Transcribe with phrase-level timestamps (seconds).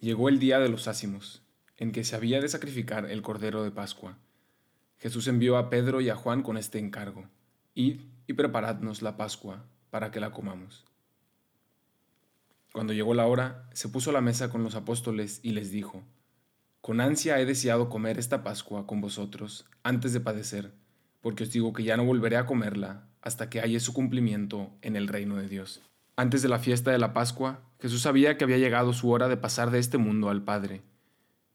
[0.00, 1.42] Llegó el día de los ácimos,
[1.76, 4.16] en que se había de sacrificar el cordero de Pascua.
[4.96, 7.26] Jesús envió a Pedro y a Juan con este encargo:
[7.74, 10.86] Id y preparadnos la Pascua para que la comamos.
[12.72, 16.02] Cuando llegó la hora, se puso a la mesa con los apóstoles y les dijo:
[16.80, 20.72] Con ansia he deseado comer esta Pascua con vosotros antes de padecer,
[21.20, 24.96] porque os digo que ya no volveré a comerla hasta que haya su cumplimiento en
[24.96, 25.82] el reino de Dios.
[26.20, 29.38] Antes de la fiesta de la Pascua, Jesús sabía que había llegado su hora de
[29.38, 30.82] pasar de este mundo al Padre.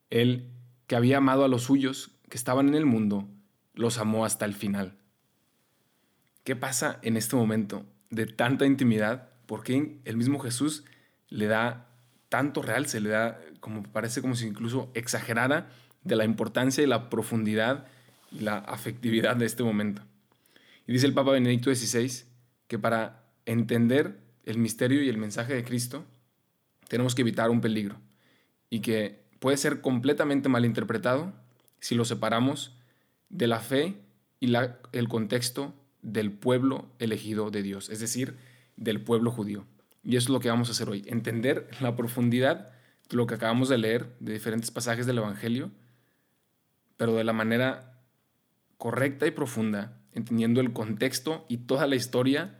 [0.10, 0.50] Él,
[0.88, 3.30] que había amado a los suyos que estaban en el mundo,
[3.76, 4.98] los amó hasta el final.
[6.44, 9.30] ¿Qué pasa en este momento de tanta intimidad?
[9.46, 10.84] ¿Por qué el mismo Jesús
[11.30, 11.92] le da
[12.30, 15.70] tanto real, se le da como parece como si incluso exagerara
[16.04, 17.86] de la importancia y la profundidad
[18.32, 20.02] y la afectividad de este momento?
[20.88, 22.26] Y dice el Papa Benedicto XVI
[22.68, 26.06] que para entender el misterio y el mensaje de Cristo,
[26.88, 27.98] tenemos que evitar un peligro
[28.70, 31.34] y que puede ser completamente malinterpretado
[31.80, 32.76] si lo separamos
[33.30, 33.96] de la fe
[34.40, 34.54] y
[34.92, 38.38] el contexto del pueblo elegido de Dios, es decir,
[38.78, 39.66] del pueblo judío.
[40.04, 42.72] Y eso es lo que vamos a hacer hoy, entender la profundidad
[43.10, 45.72] de lo que acabamos de leer, de diferentes pasajes del Evangelio,
[46.98, 48.00] pero de la manera
[48.78, 52.60] correcta y profunda, entendiendo el contexto y toda la historia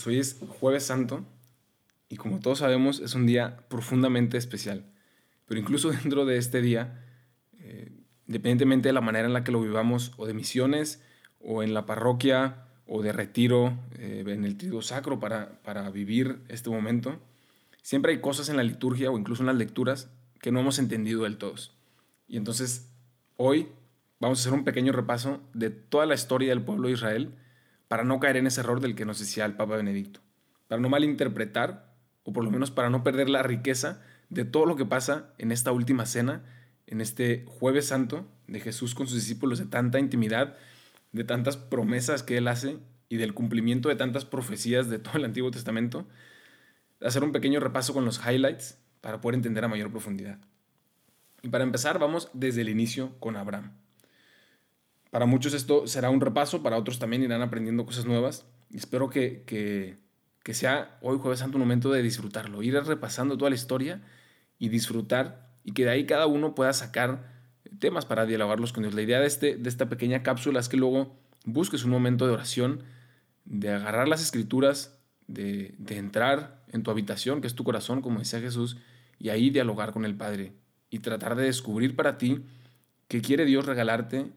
[0.00, 1.26] Pues hoy es jueves santo
[2.08, 4.86] y como todos sabemos es un día profundamente especial.
[5.44, 7.04] Pero incluso dentro de este día,
[7.58, 7.92] eh,
[8.26, 11.02] independientemente de la manera en la que lo vivamos, o de misiones,
[11.38, 16.40] o en la parroquia, o de retiro eh, en el trigo sacro para, para vivir
[16.48, 17.20] este momento,
[17.82, 20.08] siempre hay cosas en la liturgia o incluso en las lecturas
[20.40, 21.56] que no hemos entendido del todo.
[22.26, 22.90] Y entonces
[23.36, 23.68] hoy
[24.18, 27.34] vamos a hacer un pequeño repaso de toda la historia del pueblo de Israel
[27.90, 30.20] para no caer en ese error del que nos decía el Papa Benedicto,
[30.68, 31.92] para no malinterpretar,
[32.22, 35.50] o por lo menos para no perder la riqueza de todo lo que pasa en
[35.50, 36.44] esta última cena,
[36.86, 40.56] en este jueves santo de Jesús con sus discípulos, de tanta intimidad,
[41.10, 45.24] de tantas promesas que Él hace y del cumplimiento de tantas profecías de todo el
[45.24, 46.06] Antiguo Testamento,
[47.00, 50.38] hacer un pequeño repaso con los highlights para poder entender a mayor profundidad.
[51.42, 53.79] Y para empezar, vamos desde el inicio con Abraham.
[55.10, 58.46] Para muchos esto será un repaso, para otros también irán aprendiendo cosas nuevas.
[58.72, 59.98] Espero que, que,
[60.42, 64.02] que sea hoy jueves santo un momento de disfrutarlo, ir repasando toda la historia
[64.58, 67.40] y disfrutar y que de ahí cada uno pueda sacar
[67.78, 68.94] temas para dialogarlos con Dios.
[68.94, 72.32] La idea de, este, de esta pequeña cápsula es que luego busques un momento de
[72.32, 72.84] oración,
[73.44, 78.20] de agarrar las escrituras, de, de entrar en tu habitación, que es tu corazón, como
[78.20, 78.76] decía Jesús,
[79.18, 80.52] y ahí dialogar con el Padre
[80.88, 82.44] y tratar de descubrir para ti
[83.08, 84.32] qué quiere Dios regalarte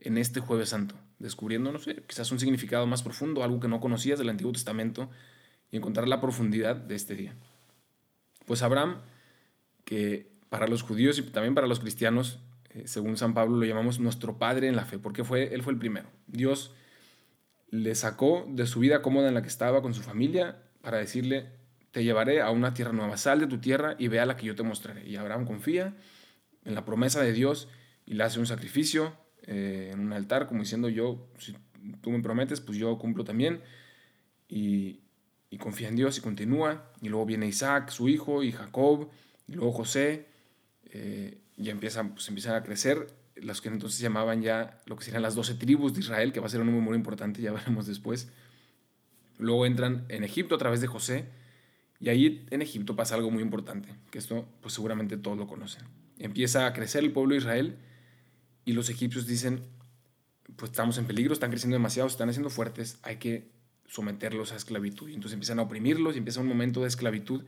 [0.00, 3.80] en este jueves santo, descubriendo, no sé, quizás un significado más profundo, algo que no
[3.80, 5.10] conocías del Antiguo Testamento
[5.70, 7.34] y encontrar la profundidad de este día.
[8.46, 9.02] Pues Abraham,
[9.84, 12.40] que para los judíos y también para los cristianos,
[12.70, 15.72] eh, según San Pablo, lo llamamos nuestro padre en la fe, porque fue, él fue
[15.72, 16.08] el primero.
[16.26, 16.72] Dios
[17.70, 21.50] le sacó de su vida cómoda en la que estaba con su familia para decirle,
[21.90, 24.46] te llevaré a una tierra nueva, sal de tu tierra y ve a la que
[24.46, 25.06] yo te mostraré.
[25.06, 25.94] Y Abraham confía
[26.64, 27.68] en la promesa de Dios
[28.06, 31.56] y le hace un sacrificio, eh, en un altar, como diciendo yo, si
[32.00, 33.60] tú me prometes, pues yo cumplo también.
[34.48, 35.00] Y,
[35.58, 36.92] confía en Dios y continúa.
[37.02, 39.08] Y luego viene Isaac, su hijo, y Jacob,
[39.46, 40.26] y luego José.
[40.90, 43.08] Eh, y empiezan, pues empiezan a crecer
[43.42, 46.46] los que entonces llamaban ya lo que serían las doce tribus de Israel, que va
[46.46, 48.30] a ser un número muy importante, ya veremos después.
[49.38, 51.26] Luego entran en Egipto a través de José,
[52.00, 55.84] y ahí en Egipto pasa algo muy importante, que esto pues seguramente todos lo conocen.
[56.18, 57.76] Empieza a crecer el pueblo de Israel,
[58.68, 59.62] y los egipcios dicen,
[60.56, 63.48] pues estamos en peligro, están creciendo demasiado, están haciendo fuertes, hay que
[63.86, 65.08] someterlos a esclavitud.
[65.08, 67.44] Y entonces empiezan a oprimirlos y empieza un momento de esclavitud.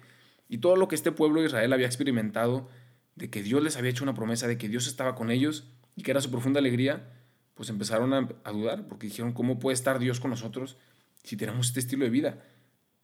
[0.49, 2.71] Y todo lo que este pueblo de Israel había experimentado,
[3.17, 6.05] de que Dios les había hecho una promesa, de que Dios estaba con ellos y
[6.05, 7.13] que era su profunda alegría,
[7.53, 10.79] pues empezaron a, a dudar, porque dijeron, ¿cómo puede estar Dios con nosotros
[11.23, 12.43] si tenemos este estilo de vida?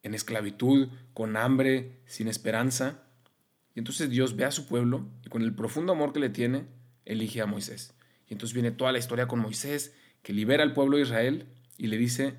[0.02, 3.02] En esclavitud, con hambre, sin esperanza.
[3.74, 6.64] Y entonces Dios ve a su pueblo y con el profundo amor que le tiene,
[7.04, 7.92] elige a Moisés
[8.28, 11.46] Y entonces viene toda la historia con Moisés, que libera al pueblo de Israel
[11.78, 12.34] y le dice,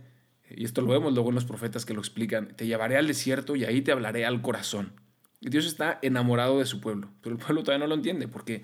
[0.49, 3.55] y esto lo vemos luego en los profetas que lo explican, te llevaré al desierto
[3.55, 4.93] y ahí te hablaré al corazón.
[5.39, 8.63] Y Dios está enamorado de su pueblo, pero el pueblo todavía no lo entiende porque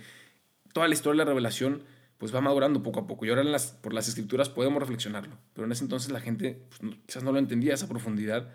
[0.74, 1.84] toda la historia de la revelación
[2.18, 3.26] pues va madurando poco a poco.
[3.26, 3.44] Y ahora
[3.82, 7.40] por las escrituras podemos reflexionarlo, pero en ese entonces la gente pues, quizás no lo
[7.40, 8.50] entendía, esa profundidad,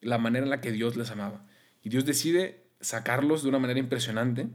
[0.00, 1.46] la manera en la que Dios les amaba.
[1.82, 4.48] Y Dios decide sacarlos de una manera impresionante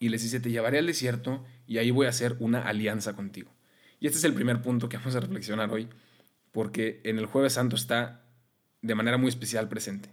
[0.00, 3.52] y les dice, te llevaré al desierto y ahí voy a hacer una alianza contigo.
[4.00, 5.88] Y este es el primer punto que vamos a reflexionar hoy,
[6.50, 8.24] porque en el jueves santo está
[8.80, 10.08] de manera muy especial presente.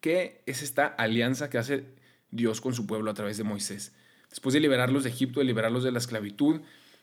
[0.00, 1.84] ¿Qué es esta alianza que hace
[2.30, 3.92] Dios con su pueblo a través de Moisés?
[4.30, 6.60] Después de liberarlos de Egipto, de liberarlos de la esclavitud,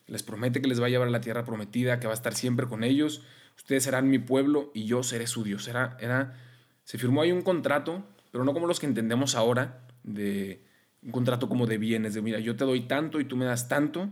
[0.07, 2.33] les promete que les va a llevar a la tierra prometida, que va a estar
[2.33, 3.21] siempre con ellos.
[3.57, 5.67] Ustedes serán mi pueblo y yo seré su Dios.
[5.67, 6.39] Era, era,
[6.85, 10.63] se firmó ahí un contrato, pero no como los que entendemos ahora, de
[11.03, 13.67] un contrato como de bienes, de mira, yo te doy tanto y tú me das
[13.67, 14.09] tanto,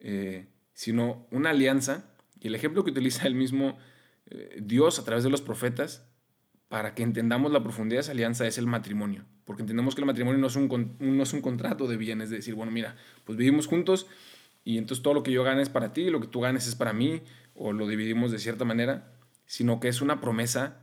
[0.00, 2.14] eh, sino una alianza.
[2.40, 3.78] Y el ejemplo que utiliza el mismo
[4.26, 6.08] eh, Dios a través de los profetas
[6.68, 9.24] para que entendamos la profundidad de esa alianza es el matrimonio.
[9.44, 12.36] Porque entendemos que el matrimonio no es un, no es un contrato de bienes, de
[12.36, 14.06] decir, bueno, mira, pues vivimos juntos
[14.64, 16.74] y entonces todo lo que yo gane es para ti, lo que tú ganes es
[16.74, 17.22] para mí,
[17.54, 19.12] o lo dividimos de cierta manera,
[19.44, 20.78] sino que es una promesa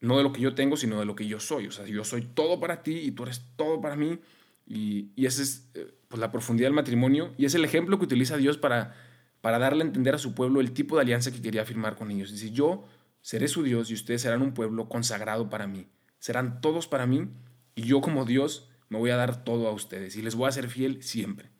[0.00, 1.66] no de lo que yo tengo, sino de lo que yo soy.
[1.66, 4.18] O sea, yo soy todo para ti y tú eres todo para mí.
[4.66, 8.36] Y, esa es eh, pues, la profundidad del matrimonio y es el ejemplo que utiliza
[8.36, 8.94] Dios para,
[9.40, 12.10] para darle a entender a su pueblo el tipo de alianza que quería firmar con
[12.10, 12.32] ellos.
[12.32, 12.84] Dice, yo
[13.22, 15.86] seré su Dios y ustedes serán un pueblo consagrado para mí.
[16.18, 17.28] Serán todos para mí
[17.74, 20.52] y yo como Dios me voy a dar todo a ustedes y les voy a
[20.52, 21.50] ser fiel siempre.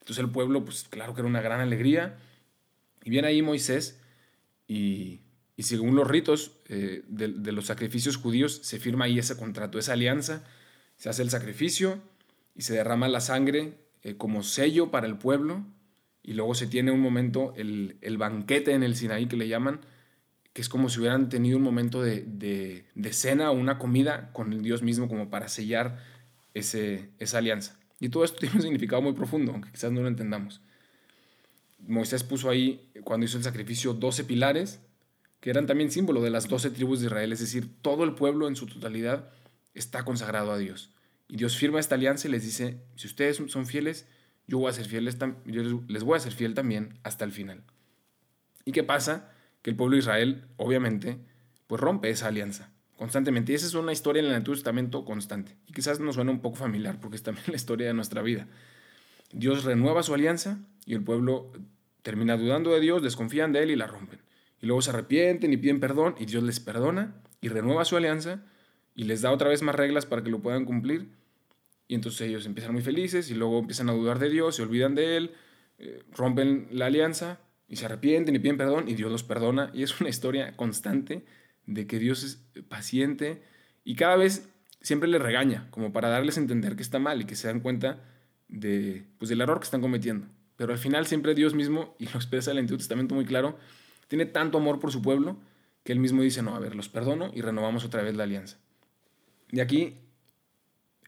[0.00, 2.18] Entonces el pueblo, pues claro que era una gran alegría.
[3.04, 4.00] Y viene ahí Moisés
[4.66, 5.20] y,
[5.56, 9.94] y según los ritos eh, de, los sacrificios judíos se firma ahí ese contrato, esa
[9.94, 10.44] alianza,
[10.96, 12.00] se hace el sacrificio
[12.56, 15.64] y se derrama la sangre eh, como sello para el pueblo
[16.22, 19.80] y luego se tiene un momento, el, el, banquete en el Sinaí que le llaman,
[20.52, 22.24] que es como si hubieran tenido un momento de,
[22.94, 26.02] de, cena o una comida con el Dios mismo como para sellar
[26.52, 27.78] ese, esa alianza.
[28.00, 30.62] Y todo esto tiene un significado muy profundo, aunque quizás no lo entendamos.
[31.78, 34.80] Moisés puso ahí, cuando hizo el sacrificio, 12 pilares,
[35.38, 38.48] que eran también símbolo de las 12 tribus de Israel, es decir, todo el pueblo
[38.48, 39.30] en su totalidad
[39.74, 40.95] está consagrado a Dios.
[41.28, 44.06] Y Dios firma esta alianza y les dice, si ustedes son fieles,
[44.46, 45.18] yo, voy a ser fieles,
[45.88, 47.62] les voy a ser fiel también hasta el final.
[48.64, 49.32] ¿Y qué pasa?
[49.62, 51.18] Que el pueblo de Israel, obviamente,
[51.66, 53.52] pues rompe esa alianza constantemente.
[53.52, 55.56] Y esa es una historia en el Antiguo Testamento constante.
[55.66, 58.46] Y quizás nos suena un poco familiar porque es también la historia de nuestra vida.
[59.32, 61.52] Dios renueva su alianza y el pueblo
[62.02, 64.20] termina dudando de Dios, desconfían de Él y la rompen.
[64.60, 68.44] Y luego se arrepienten y piden perdón y Dios les perdona y renueva su alianza
[68.96, 71.10] y les da otra vez más reglas para que lo puedan cumplir.
[71.86, 74.96] Y entonces ellos empiezan muy felices y luego empiezan a dudar de Dios, se olvidan
[74.96, 75.34] de Él,
[75.78, 77.38] eh, rompen la alianza
[77.68, 79.70] y se arrepienten y piden perdón y Dios los perdona.
[79.74, 81.24] Y es una historia constante
[81.66, 82.36] de que Dios es
[82.68, 83.42] paciente
[83.84, 84.48] y cada vez
[84.80, 87.60] siempre les regaña, como para darles a entender que está mal y que se dan
[87.60, 88.02] cuenta
[88.48, 90.26] de, pues, del error que están cometiendo.
[90.56, 93.58] Pero al final siempre Dios mismo, y lo expresa el Antiguo Testamento muy claro,
[94.08, 95.38] tiene tanto amor por su pueblo
[95.84, 98.58] que él mismo dice, no, a ver, los perdono y renovamos otra vez la alianza.
[99.50, 99.98] Y aquí,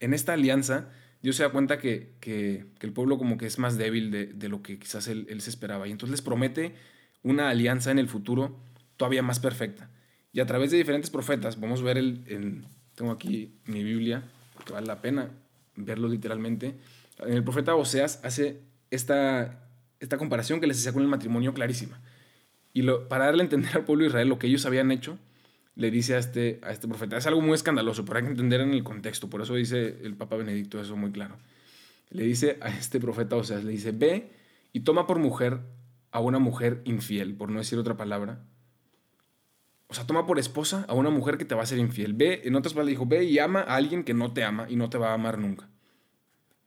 [0.01, 0.91] en esta alianza,
[1.23, 2.17] Dios se da cuenta que,
[2.81, 5.89] el pueblo como que es más débil de, lo que quizás él, él, se esperaba.
[5.89, 6.75] Y entonces les promete
[7.23, 8.57] una alianza en el futuro
[8.97, 9.91] todavía más perfecta.
[10.33, 12.65] Y a través de diferentes profetas, vamos a ver el,
[12.95, 14.23] tengo aquí mi Biblia,
[14.55, 15.31] porque vale la pena
[15.77, 16.75] verlo literalmente.
[17.19, 19.69] En el profeta Oseas hace esta,
[20.01, 22.01] esta comparación que les hacía con el matrimonio clarísima.
[22.73, 25.19] Y lo, para darle a entender al pueblo de Israel lo que ellos habían hecho,
[25.79, 28.61] le dice a este, a este profeta, es algo muy escandaloso, pero hay que entender
[28.61, 31.37] en el contexto, por eso dice el Papa Benedicto eso muy claro.
[32.11, 34.33] Le dice a este profeta Oseas, le dice, ve
[34.73, 35.61] y toma por mujer
[36.11, 38.45] a una mujer infiel, por no decir otra palabra,
[39.87, 42.13] o sea, toma por esposa a una mujer que te va a ser infiel.
[42.13, 44.75] Ve, en otras palabras, dijo, ve y ama a alguien que no te ama y
[44.75, 45.71] no te va a amar nunca.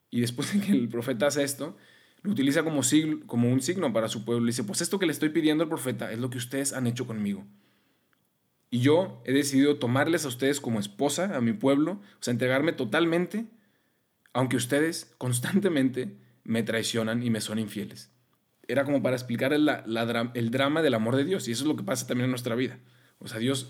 [0.09, 1.75] Y después de que el profeta hace esto,
[2.21, 2.81] lo utiliza como,
[3.27, 4.45] como un signo para su pueblo.
[4.45, 6.87] Le dice, pues esto que le estoy pidiendo al profeta es lo que ustedes han
[6.87, 7.45] hecho conmigo.
[8.73, 12.71] Y yo he decidido tomarles a ustedes como esposa, a mi pueblo, o sea, entregarme
[12.71, 13.45] totalmente,
[14.33, 18.11] aunque ustedes constantemente me traicionan y me son infieles.
[18.67, 19.65] Era como para explicar el,
[20.49, 22.79] drama del amor de Dios, y eso es lo que pasa también en nuestra vida.
[23.19, 23.69] O sea, Dios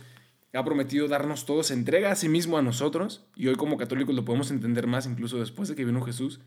[0.54, 4.14] ha prometido darnos todo, se entrega a sí mismo a nosotros y hoy como católicos
[4.14, 6.42] lo podemos entender más incluso después de que vino Jesús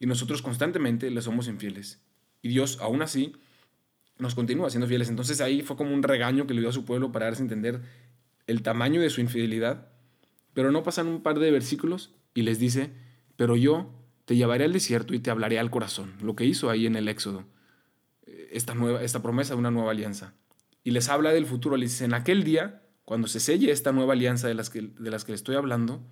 [0.00, 2.02] y nosotros constantemente le somos infieles.
[2.42, 3.34] Y Dios aún así
[4.18, 5.08] nos continúa siendo fieles.
[5.08, 7.44] Entonces ahí fue como un regaño que le dio a su pueblo para darse a
[7.44, 7.82] entender
[8.46, 9.88] el tamaño de su infidelidad.
[10.54, 12.90] Pero no pasan un par de versículos y les dice,
[13.36, 13.94] pero yo
[14.24, 17.08] te llevaré al desierto y te hablaré al corazón, lo que hizo ahí en el
[17.08, 17.46] Éxodo,
[18.50, 20.34] esta, nueva, esta promesa de una nueva alianza.
[20.84, 24.12] Y les habla del futuro, les dice, en aquel día, cuando se selle esta nueva
[24.12, 26.06] alianza de las que, de las que le estoy hablando,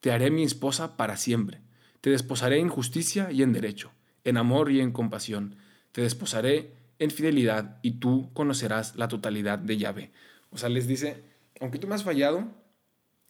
[0.00, 1.60] te haré mi esposa para siempre.
[2.00, 3.92] Te desposaré en justicia y en derecho,
[4.24, 5.56] en amor y en compasión.
[5.92, 10.12] Te desposaré en fidelidad y tú conocerás la totalidad de Yahvé.
[10.50, 11.24] O sea, les dice,
[11.60, 12.46] aunque tú me has fallado,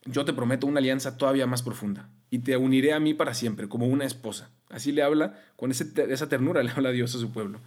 [0.05, 3.69] yo te prometo una alianza todavía más profunda y te uniré a mí para siempre,
[3.69, 4.51] como una esposa.
[4.69, 7.61] Así le habla, con esa ternura le habla Dios a su pueblo.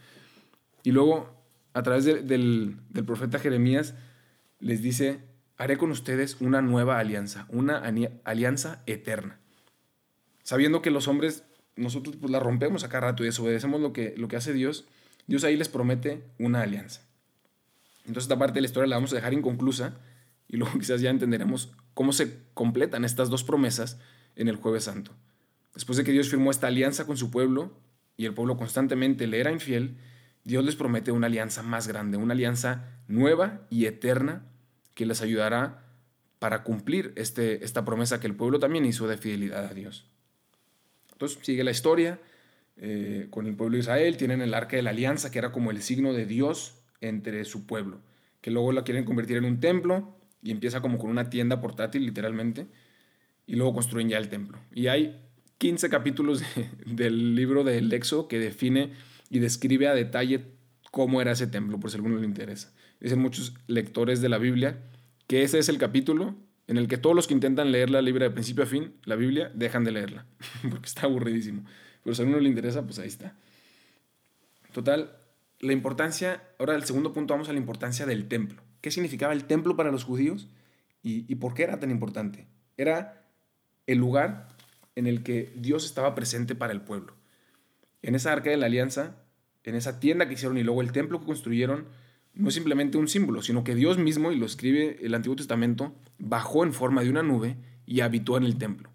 [0.83, 1.33] Y luego,
[1.74, 3.95] a través del, del profeta Jeremías,
[4.60, 5.22] les dice,
[5.57, 7.81] haré con ustedes una nueva alianza, una
[8.25, 9.39] alianza eterna.
[10.43, 11.45] Sabiendo que los hombres,
[11.77, 14.86] nosotros pues la rompemos acá rato y desobedecemos lo que, lo que hace Dios,
[15.27, 17.01] Dios ahí les promete una alianza.
[18.06, 19.96] Entonces esta parte de la historia la vamos a dejar inconclusa
[20.48, 24.00] y luego quizás ya entenderemos cómo se completan estas dos promesas
[24.36, 25.12] en el jueves santo.
[25.74, 27.72] Después de que Dios firmó esta alianza con su pueblo
[28.18, 29.98] y el pueblo constantemente le era infiel,
[30.44, 34.44] Dios les promete una alianza más grande, una alianza nueva y eterna
[34.94, 35.84] que les ayudará
[36.39, 40.06] para cumplir este, esta promesa que el pueblo también hizo de fidelidad a Dios.
[41.13, 42.20] Entonces sigue la historia
[42.77, 45.72] eh, con el pueblo de Israel, tienen el arca de la alianza que era como
[45.72, 48.01] el signo de Dios entre su pueblo,
[48.42, 52.06] que luego la quieren convertir en un templo y empieza como con una tienda portátil
[52.06, 52.68] literalmente
[53.46, 54.60] y luego construyen ya el templo.
[54.74, 55.22] Y hay
[55.58, 56.44] 15 capítulos
[56.86, 58.92] del libro del Éxodo que define
[59.30, 60.46] y describe a detalle
[60.92, 62.74] cómo era ese templo, por si a alguno le interesa.
[63.00, 64.84] Dicen muchos lectores de la Biblia
[65.27, 66.36] que ese es el capítulo
[66.68, 69.15] en el que todos los que intentan leer la Biblia de principio a fin, la
[69.15, 70.25] Biblia, dejan de leerla,
[70.70, 71.65] porque está aburridísimo.
[72.03, 73.36] Pero si a alguno le interesa, pues ahí está.
[74.72, 75.15] Total,
[75.60, 78.62] la importancia, ahora el segundo punto vamos a la importancia del templo.
[78.81, 80.48] ¿Qué significaba el templo para los judíos
[81.01, 82.48] y, y por qué era tan importante?
[82.77, 83.25] Era
[83.88, 84.50] el lugar
[84.95, 87.13] en el que Dios estaba presente para el pueblo.
[88.01, 89.15] En esa arca de la alianza,
[89.63, 91.86] en esa tienda que hicieron y luego el templo que construyeron,
[92.33, 95.95] no es simplemente un símbolo, sino que Dios mismo, y lo escribe el Antiguo Testamento,
[96.17, 98.89] bajó en forma de una nube y habitó en el templo.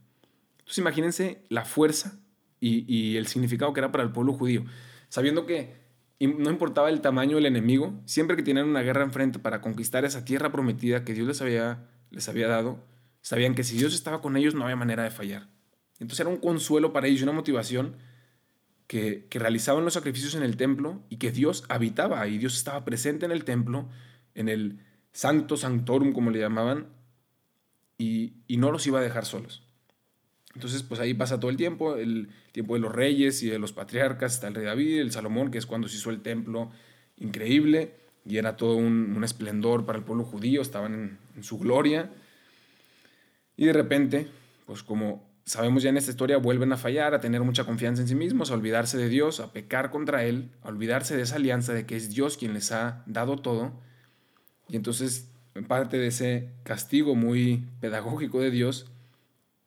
[0.58, 2.18] Entonces imagínense la fuerza
[2.60, 4.64] y, el significado que era para el pueblo judío,
[5.08, 5.88] sabiendo que
[6.20, 10.24] no importaba el tamaño del enemigo, siempre que tenían una guerra enfrente para conquistar esa
[10.24, 12.84] tierra prometida que Dios les había, les había dado,
[13.28, 15.48] Sabían que si Dios estaba con ellos no había manera de fallar.
[15.98, 17.96] Entonces era un consuelo para ellos y una motivación
[18.86, 22.38] que, realizaban los sacrificios en el templo y que Dios habitaba ahí.
[22.38, 23.88] Dios estaba presente en el templo,
[24.34, 24.80] en el
[25.12, 26.86] Sancto Sanctorum, como le llamaban,
[27.98, 29.67] y, no los iba a dejar solos.
[30.55, 33.73] Entonces, pues ahí pasa todo el tiempo, el tiempo de los reyes y de los
[33.73, 36.71] patriarcas, está el rey David, el Salomón, que es cuando se hizo el templo
[37.19, 42.11] increíble y era todo un, esplendor para el pueblo judío, estaban en su gloria.
[43.57, 44.28] Y de repente,
[44.67, 48.09] pues como sabemos ya en esta historia, vuelven a fallar, a tener mucha confianza en
[48.09, 51.73] sí mismos, a olvidarse de Dios, a pecar contra Él, a olvidarse de esa alianza
[51.73, 53.73] de que es Dios quien les ha dado todo.
[54.69, 55.31] Y entonces,
[55.67, 58.90] parte de ese castigo muy pedagógico de Dios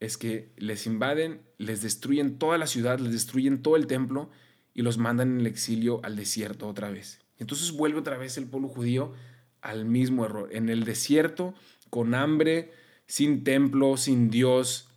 [0.01, 4.31] es que les invaden, les destruyen toda la ciudad, les destruyen todo el templo
[4.74, 7.20] y los mandan en el exilio al desierto otra vez.
[7.38, 9.13] Entonces vuelve otra vez el pueblo judío
[9.62, 11.53] al mismo error, en el desierto,
[11.91, 12.72] con hambre,
[13.05, 14.89] sin templo, sin Dios.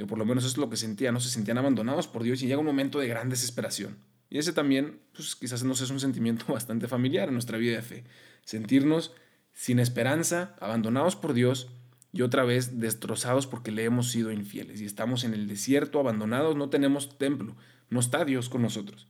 [0.00, 1.20] O por lo menos es lo que sentían, ¿no?
[1.20, 3.98] Se sentían abandonados por Dios y llega un momento de gran desesperación.
[4.30, 7.82] Y ese también, pues quizás nos es un sentimiento bastante familiar en nuestra vida de
[7.82, 8.04] fe.
[8.44, 9.12] Sentirnos
[9.52, 11.68] sin esperanza, abandonados por Dios
[12.12, 14.80] y otra vez destrozados porque le hemos sido infieles.
[14.80, 17.56] Y estamos en el desierto, abandonados, no tenemos templo,
[17.90, 19.08] no está Dios con nosotros.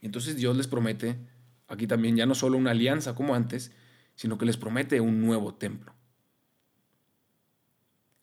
[0.00, 1.18] Entonces Dios les promete,
[1.68, 3.72] aquí también ya no solo una alianza como antes,
[4.14, 5.94] sino que les promete un nuevo templo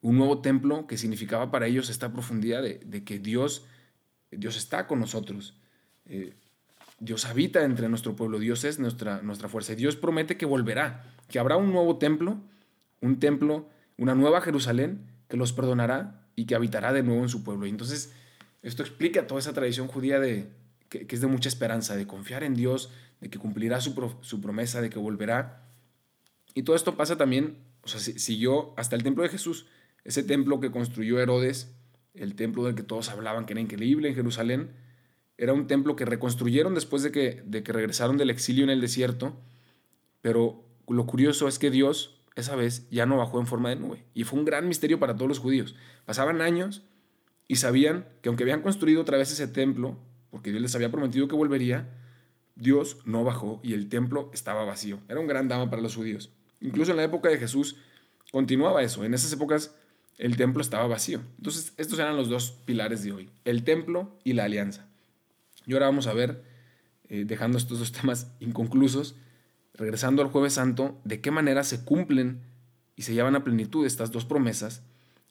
[0.02, 3.66] un nuevo templo que significaba para ellos esta profundidad de, que Dios,
[4.32, 5.60] Dios está con nosotros.
[6.06, 6.34] Eh,
[7.00, 9.74] Dios habita entre nuestro pueblo, Dios es nuestra, nuestra fuerza.
[9.74, 12.40] Y Dios promete que volverá, que habrá un nuevo templo,
[13.02, 17.44] un templo, una nueva Jerusalén que los perdonará y que habitará de nuevo en su
[17.44, 17.66] pueblo.
[17.66, 18.14] Y entonces
[18.62, 20.50] esto explica toda esa tradición judía de,
[20.90, 24.82] que, es de mucha esperanza, de confiar en Dios, de que cumplirá su, su promesa,
[24.82, 25.64] de que volverá.
[26.54, 29.68] Y todo esto pasa también, o sea, siguió hasta el templo de Jesús.
[30.04, 31.76] Ese templo que construyó Herodes,
[32.14, 34.72] el templo del que todos hablaban que era increíble en Jerusalén,
[35.38, 38.82] era un templo que reconstruyeron después de que, de que regresaron del exilio en el
[38.82, 39.40] desierto,
[40.22, 44.06] pero lo curioso es que Dios esa vez ya no bajó en forma de nube.
[44.14, 45.76] Y fue un gran misterio para todos los judíos.
[46.06, 46.84] Pasaban años
[47.48, 49.98] y sabían que aunque habían construido otra vez ese templo,
[50.30, 51.90] porque Dios les había prometido que volvería,
[52.56, 55.00] Dios no bajó y el templo estaba vacío.
[55.08, 56.32] Era un gran drama para los judíos.
[56.62, 57.78] Incluso en la época de Jesús
[58.32, 59.04] continuaba eso.
[59.04, 59.76] En esas épocas
[60.18, 61.22] el templo estaba vacío.
[61.38, 64.88] Entonces, estos eran los dos pilares de hoy, el templo y la alianza.
[65.66, 66.44] Y ahora vamos a ver,
[67.10, 69.16] eh, dejando estos dos temas inconclusos,
[69.78, 72.42] regresando al jueves santo, de qué manera se cumplen
[72.96, 74.82] y se llevan a plenitud estas dos promesas,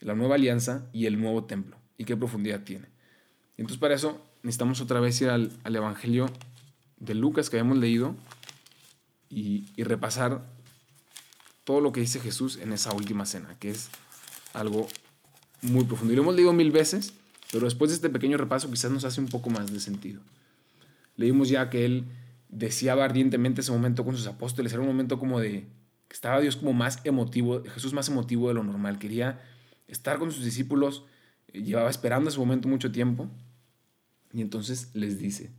[0.00, 2.86] la nueva alianza y el nuevo templo, y qué profundidad tiene.
[3.56, 6.30] entonces para eso necesitamos otra vez ir al, Evangelio
[6.98, 8.14] de Lucas que habíamos leído
[9.28, 10.44] y, y repasar
[11.64, 13.90] todo lo que dice Jesús en esa última cena, que es
[14.54, 14.86] algo
[15.62, 16.12] muy profundo.
[16.12, 17.12] Y lo hemos leído mil veces,
[17.50, 20.20] pero después de este pequeño repaso quizás nos hace un poco más de sentido.
[21.16, 22.04] Leímos ya que él
[22.48, 25.68] deseaba ardientemente ese momento con sus apóstoles, era un momento como de
[26.08, 29.40] que estaba Dios como más emotivo, Jesús más emotivo de lo normal, quería
[29.88, 31.04] estar con sus discípulos,
[31.48, 33.28] eh, llevaba esperando ese momento mucho tiempo,
[34.32, 35.50] y entonces les dice,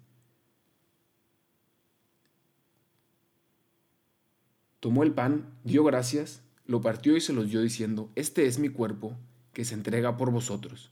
[4.80, 8.70] tomó el pan, dio gracias, lo partió y se los dio diciendo, este es mi
[8.70, 9.18] cuerpo
[9.54, 10.92] que se entrega por vosotros.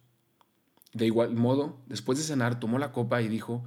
[0.94, 3.66] De igual modo, después de cenar, tomó la copa y dijo,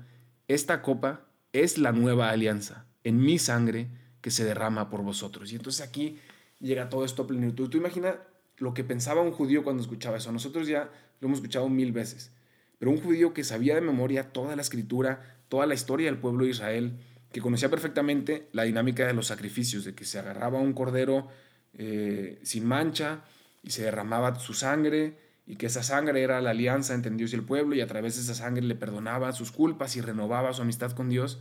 [0.49, 3.89] esta copa es la nueva alianza en mi sangre
[4.21, 5.53] que se derrama por vosotros.
[5.53, 6.19] Y entonces aquí
[6.61, 7.69] llega todo esto a plenitud.
[7.69, 8.19] Tú imagina
[8.59, 10.33] lo que pensaba un judío cuando escuchaba eso.
[10.33, 10.91] Nosotros ya
[11.21, 12.33] lo hemos escuchado mil veces.
[12.79, 16.45] Pero un judío que sabía de memoria toda la escritura, toda la historia del pueblo
[16.45, 16.99] de Israel,
[17.33, 21.29] que conocía perfectamente la dinámica de los sacrificios, de que se agarraba un cordero
[21.75, 23.23] eh, sin mancha
[23.63, 27.37] y se derramaba su sangre y que esa sangre era la alianza entre Dios y
[27.37, 30.61] el pueblo y a través de esa sangre le perdonaba sus culpas y renovaba su
[30.61, 31.41] amistad con Dios,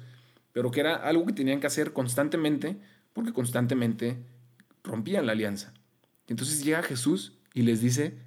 [0.53, 2.77] pero que era algo que tenían que hacer constantemente
[3.11, 4.15] porque constantemente
[4.81, 5.73] rompían la alianza.
[6.27, 8.17] Entonces llega Jesús y les dice,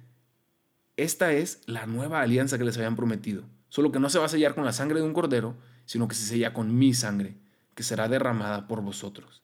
[0.97, 4.29] esta es la nueva alianza que les habían prometido, solo que no se va a
[4.29, 7.37] sellar con la sangre de un cordero, sino que se sella con mi sangre,
[7.73, 9.41] que será derramada por vosotros.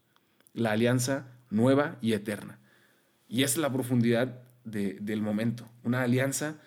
[0.54, 2.60] La alianza nueva y eterna.
[3.28, 6.60] Y es la profundidad del momento, una alianza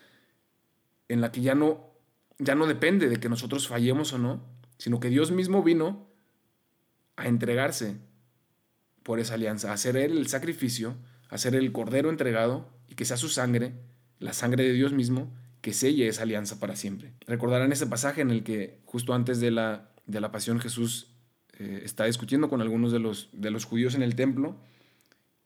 [1.08, 1.92] en la que ya no,
[2.38, 4.42] ya no depende de que nosotros fallemos o no,
[4.78, 6.08] sino que Dios mismo vino
[7.16, 7.98] a entregarse
[9.02, 10.96] por esa alianza, a hacer Él el sacrificio,
[11.28, 13.74] a hacer el cordero entregado y que sea su sangre,
[14.18, 17.12] la sangre de Dios mismo, que selle esa alianza para siempre.
[17.26, 21.08] Recordarán ese pasaje en el que justo antes de la, de la pasión Jesús
[21.58, 24.56] eh, está discutiendo con algunos de los, de los judíos en el templo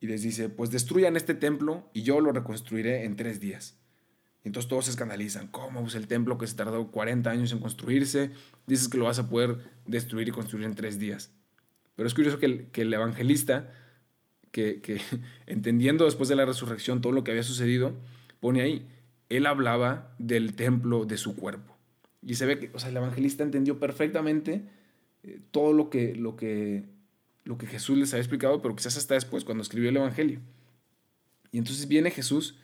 [0.04, 3.78] y les dice, pues destruyan este templo y yo lo reconstruiré en tres días.
[4.44, 5.80] Y entonces todos se escandalizan, ¿cómo?
[5.80, 8.30] Pues el templo que se tardó 40 años en construirse,
[8.66, 11.32] dices que lo vas a poder destruir y construir en tres días.
[11.96, 13.72] Pero es curioso que el, que el evangelista,
[14.50, 15.00] que, que
[15.46, 17.94] entendiendo después de la resurrección todo lo que había sucedido,
[18.40, 18.86] pone ahí,
[19.30, 21.78] él hablaba del templo de su cuerpo.
[22.20, 24.66] Y se ve que, o sea, el evangelista entendió perfectamente
[25.22, 26.92] eh, todo lo que, lo que
[27.44, 30.40] lo que Jesús les había explicado, pero quizás hasta después, cuando escribió el Evangelio.
[31.52, 32.58] Y entonces viene Jesús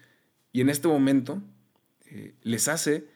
[0.52, 1.42] y en este momento
[2.06, 3.06] eh, les hace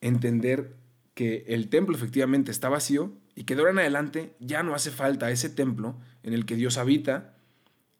[0.00, 0.74] entender
[1.14, 4.90] que el templo efectivamente está vacío y que de ahora en adelante ya no hace
[4.90, 7.36] falta ese templo en el que Dios habita,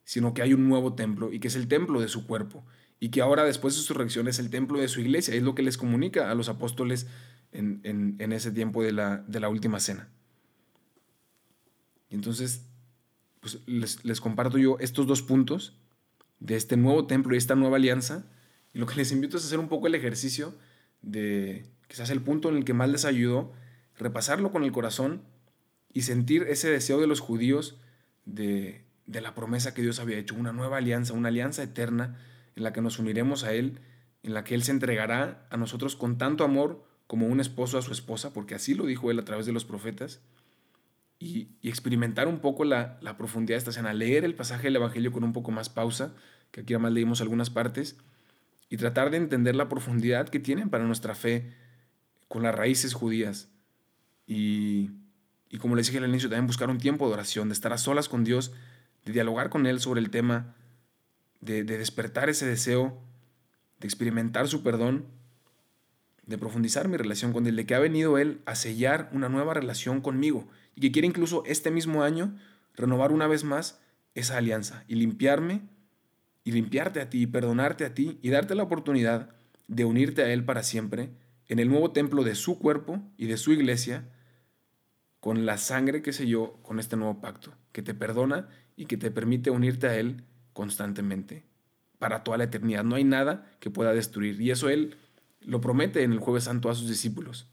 [0.04, 2.64] sino que hay un nuevo templo y que es el templo de su cuerpo
[2.98, 5.54] y que ahora después de su resurrección es el templo de su iglesia, es lo
[5.54, 7.06] que les comunica a los apóstoles
[7.52, 10.08] en, ese tiempo de la, de la última cena.
[12.08, 12.66] Y entonces,
[13.40, 15.76] pues les, comparto yo estos dos puntos
[16.38, 18.26] de este nuevo templo y esta nueva alianza.
[18.72, 20.54] Y lo que les invito es hacer un poco el ejercicio
[21.02, 23.52] de quizás el punto en el que más les ayudó,
[23.96, 25.22] repasarlo con el corazón
[25.92, 27.78] y sentir ese deseo de los judíos
[28.24, 32.18] de, de la promesa que Dios había hecho, una nueva alianza, una alianza eterna
[32.56, 33.80] en la que nos uniremos a Él,
[34.22, 37.82] en la que Él se entregará a nosotros con tanto amor como un esposo a
[37.82, 40.20] su esposa, porque así lo dijo Él a través de los profetas
[41.18, 45.24] y, experimentar un poco la, profundidad de esta escena, leer el pasaje del Evangelio con
[45.24, 46.14] un poco más pausa,
[46.50, 47.96] que aquí además leímos algunas partes,
[48.68, 51.52] y tratar de entender la profundidad que tienen para nuestra fe
[52.28, 53.48] con las raíces judías.
[54.26, 54.90] Y,
[55.60, 58.08] como les dije al inicio, también buscar un tiempo de oración, de estar a solas
[58.08, 58.52] con Dios,
[59.04, 60.54] de dialogar con Él sobre el tema,
[61.40, 63.00] de, de despertar ese deseo,
[63.80, 65.06] de experimentar su perdón,
[66.26, 69.54] de profundizar mi relación con Él, de que ha venido Él a sellar una nueva
[69.54, 72.36] relación conmigo y que quiere incluso este mismo año
[72.74, 73.80] renovar una vez más
[74.14, 75.62] esa alianza y limpiarme
[76.44, 79.30] y limpiarte a ti y perdonarte a ti y darte la oportunidad
[79.66, 81.10] de unirte a Él para siempre
[81.48, 84.08] en el nuevo templo de su cuerpo y de su iglesia
[85.20, 89.10] con la sangre que selló con este nuevo pacto, que te perdona y que te
[89.10, 91.44] permite unirte a Él constantemente
[91.98, 92.84] para toda la eternidad.
[92.84, 94.40] No hay nada que pueda destruir.
[94.40, 94.96] Y eso Él
[95.40, 97.48] lo promete en el jueves santo a sus discípulos.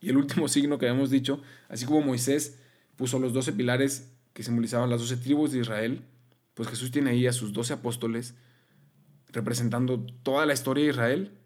[0.00, 2.60] Y el último signo que habíamos dicho, así como Moisés
[2.96, 6.04] puso los doce pilares que simbolizaban las doce tribus de Israel,
[6.54, 8.34] pues Jesús tiene ahí a sus doce apóstoles
[9.28, 11.38] representando toda la historia de Israel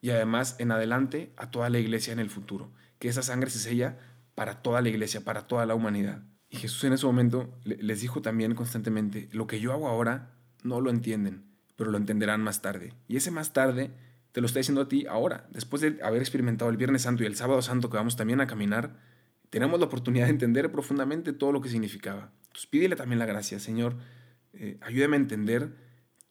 [0.00, 2.72] y además en adelante a toda la iglesia en el futuro.
[2.98, 3.98] Que esa sangre se sella
[4.34, 6.22] para toda la iglesia, para toda la humanidad.
[6.48, 10.30] Y Jesús en ese momento les dijo también constantemente, lo que yo hago ahora
[10.62, 11.44] no lo entienden,
[11.76, 12.92] pero lo entenderán más tarde.
[13.08, 13.90] Y ese más tarde
[14.32, 17.26] te lo está diciendo a ti ahora, después de haber experimentado el Viernes Santo y
[17.26, 18.98] el Sábado Santo que vamos también a caminar,
[19.50, 22.32] tenemos la oportunidad de entender profundamente todo lo que significaba.
[22.46, 23.96] Entonces pídele también la gracia, Señor,
[24.52, 25.76] eh, ayúdame a entender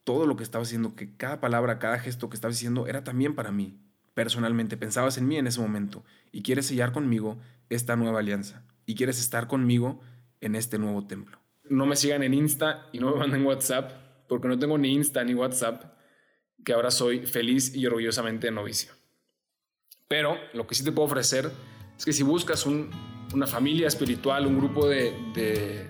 [0.04, 3.36] todo lo que estaba haciendo, que cada palabra, cada gesto que estaba diciendo era también
[3.36, 3.80] para mí.
[4.14, 7.38] Personalmente, pensabas en mí en ese momento y quieres sellar conmigo
[7.70, 10.00] esta nueva alianza y quieres estar conmigo
[10.42, 11.40] en este nuevo templo.
[11.64, 13.92] No me sigan en Insta y no me manden WhatsApp
[14.28, 15.84] porque no tengo ni Insta ni WhatsApp,
[16.64, 18.94] que ahora soy feliz y orgullosamente novicio.
[20.08, 21.52] Pero lo que sí te puedo ofrecer
[21.98, 25.90] es que si buscas una familia espiritual, un grupo de,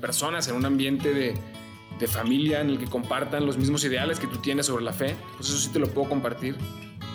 [0.00, 1.34] personas en un ambiente de,
[1.98, 5.16] de, familia en el que compartan los mismos ideales que tú tienes sobre la fe,
[5.36, 6.56] pues eso sí te lo puedo compartir.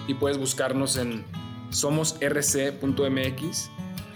[0.07, 1.25] Y puedes buscarnos en
[1.69, 3.69] somosrc.mx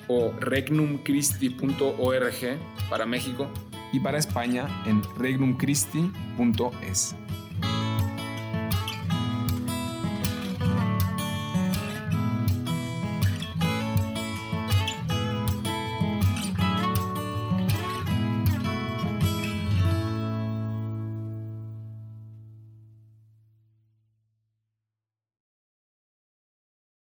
[0.07, 3.51] o regnumchristi.org para México
[3.93, 7.15] y para España en regnumchristi.es.